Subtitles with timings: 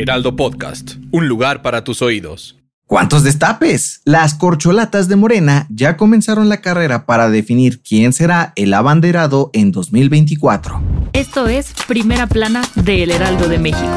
[0.00, 2.56] Heraldo Podcast, un lugar para tus oídos.
[2.86, 4.00] ¿Cuántos destapes?
[4.06, 9.72] Las corcholatas de Morena ya comenzaron la carrera para definir quién será el abanderado en
[9.72, 10.80] 2024.
[11.12, 13.92] Esto es Primera Plana de El Heraldo de México.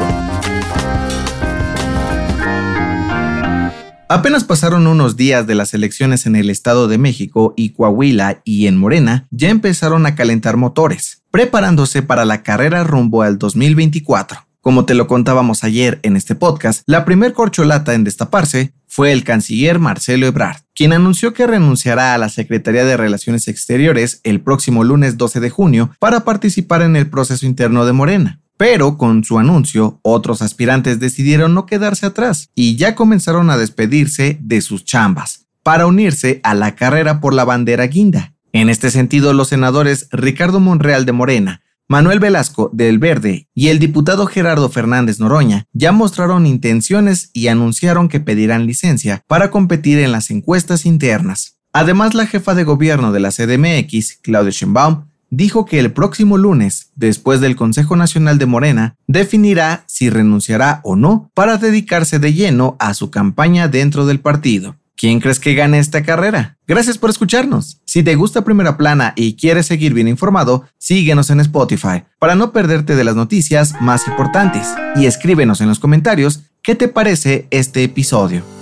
[4.10, 8.66] Apenas pasaron unos días de las elecciones en el Estado de México y Coahuila y
[8.66, 14.43] en Morena ya empezaron a calentar motores, preparándose para la carrera rumbo al 2024.
[14.64, 19.22] Como te lo contábamos ayer en este podcast, la primer corcholata en destaparse fue el
[19.22, 24.82] canciller Marcelo Ebrard, quien anunció que renunciará a la Secretaría de Relaciones Exteriores el próximo
[24.82, 28.40] lunes 12 de junio para participar en el proceso interno de Morena.
[28.56, 34.38] Pero con su anuncio, otros aspirantes decidieron no quedarse atrás y ya comenzaron a despedirse
[34.40, 38.32] de sus chambas para unirse a la carrera por la bandera guinda.
[38.54, 43.78] En este sentido, los senadores Ricardo Monreal de Morena, Manuel Velasco del Verde y el
[43.78, 50.10] diputado Gerardo Fernández Noroña ya mostraron intenciones y anunciaron que pedirán licencia para competir en
[50.10, 51.58] las encuestas internas.
[51.74, 56.90] Además, la jefa de gobierno de la CDMX, Claudia Sheinbaum, dijo que el próximo lunes,
[56.94, 62.76] después del Consejo Nacional de Morena, definirá si renunciará o no para dedicarse de lleno
[62.78, 64.76] a su campaña dentro del partido.
[64.96, 66.56] ¿Quién crees que gane esta carrera?
[66.66, 67.80] Gracias por escucharnos.
[67.84, 72.52] Si te gusta Primera Plana y quieres seguir bien informado, síguenos en Spotify para no
[72.52, 77.82] perderte de las noticias más importantes y escríbenos en los comentarios qué te parece este
[77.82, 78.53] episodio.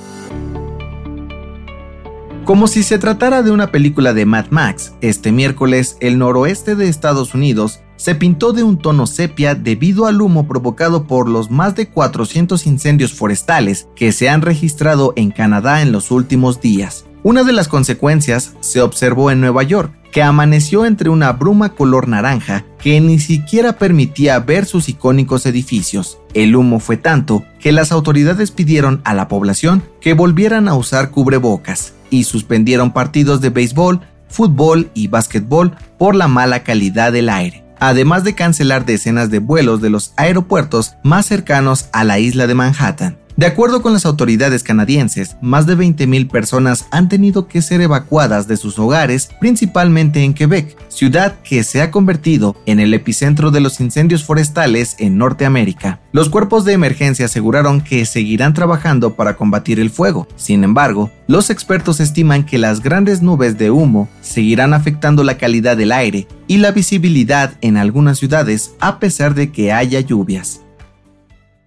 [2.44, 6.88] Como si se tratara de una película de Mad Max, este miércoles el noroeste de
[6.88, 11.76] Estados Unidos se pintó de un tono sepia debido al humo provocado por los más
[11.76, 17.04] de 400 incendios forestales que se han registrado en Canadá en los últimos días.
[17.22, 22.08] Una de las consecuencias se observó en Nueva York, que amaneció entre una bruma color
[22.08, 26.18] naranja que ni siquiera permitía ver sus icónicos edificios.
[26.34, 31.12] El humo fue tanto que las autoridades pidieron a la población que volvieran a usar
[31.12, 37.64] cubrebocas y suspendieron partidos de béisbol, fútbol y básquetbol por la mala calidad del aire,
[37.80, 42.54] además de cancelar decenas de vuelos de los aeropuertos más cercanos a la isla de
[42.54, 43.21] Manhattan.
[43.36, 48.46] De acuerdo con las autoridades canadienses, más de 20.000 personas han tenido que ser evacuadas
[48.46, 53.60] de sus hogares, principalmente en Quebec, ciudad que se ha convertido en el epicentro de
[53.60, 56.00] los incendios forestales en Norteamérica.
[56.12, 60.28] Los cuerpos de emergencia aseguraron que seguirán trabajando para combatir el fuego.
[60.36, 65.78] Sin embargo, los expertos estiman que las grandes nubes de humo seguirán afectando la calidad
[65.78, 70.60] del aire y la visibilidad en algunas ciudades a pesar de que haya lluvias.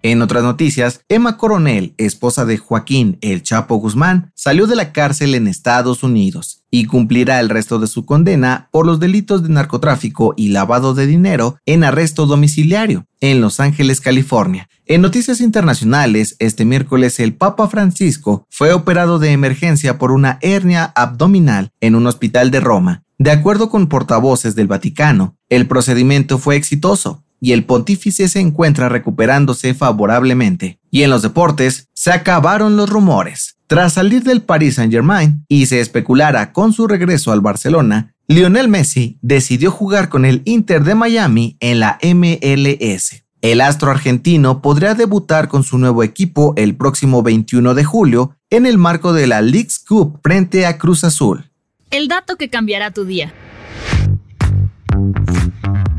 [0.08, 5.34] En otras noticias, Emma Coronel, esposa de Joaquín El Chapo Guzmán, salió de la cárcel
[5.34, 10.36] en Estados Unidos y cumplirá el resto de su condena por los delitos de narcotráfico
[10.38, 14.70] y lavado de dinero en arresto domiciliario en Los Ángeles, California.
[14.86, 20.94] En noticias internacionales, este miércoles el Papa Francisco fue operado de emergencia por una hernia
[20.96, 23.02] abdominal en un hospital de Roma.
[23.18, 28.90] De acuerdo con portavoces del Vaticano, el procedimiento fue exitoso, y el pontífice se encuentra
[28.90, 30.79] recuperándose favorablemente.
[30.91, 33.57] Y en los deportes, se acabaron los rumores.
[33.68, 39.19] Tras salir del Paris Saint-Germain y se especulara con su regreso al Barcelona, Lionel Messi
[39.22, 43.23] decidió jugar con el Inter de Miami en la MLS.
[43.41, 48.66] El astro argentino podrá debutar con su nuevo equipo el próximo 21 de julio en
[48.66, 51.52] el marco de la League's Cup frente a Cruz Azul.
[51.91, 53.34] El dato que cambiará tu día.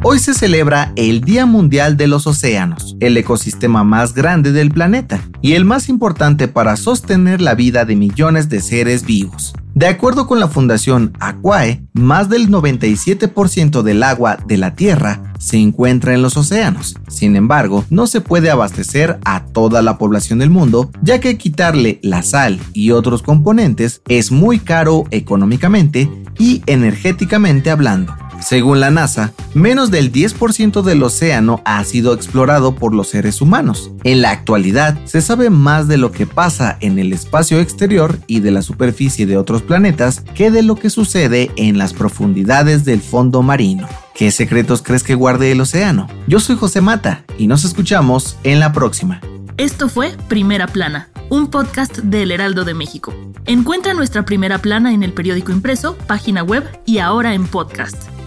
[0.09, 5.21] Hoy se celebra el Día Mundial de los Océanos, el ecosistema más grande del planeta
[5.43, 9.53] y el más importante para sostener la vida de millones de seres vivos.
[9.75, 15.57] De acuerdo con la Fundación Aquae, más del 97% del agua de la Tierra se
[15.57, 16.95] encuentra en los océanos.
[17.09, 21.99] Sin embargo, no se puede abastecer a toda la población del mundo, ya que quitarle
[22.05, 26.09] la sal y otros componentes es muy caro económicamente
[26.39, 28.15] y energéticamente hablando.
[28.47, 33.91] Según la NASA, menos del 10% del océano ha sido explorado por los seres humanos.
[34.05, 38.39] En la actualidad, se sabe más de lo que pasa en el espacio exterior y
[38.39, 43.01] de la superficie de otros planetas que de lo que sucede en las profundidades del
[43.01, 43.89] fondo marino.
[44.15, 46.07] ¿Qué secretos crees que guarde el océano?
[46.29, 49.21] Yo soy José Mata y nos escuchamos en la próxima.
[49.57, 53.13] Esto fue Primera Plana, un podcast del Heraldo de México.
[53.45, 58.16] Encuentra nuestra primera plana en el periódico impreso, página web y ahora en podcast.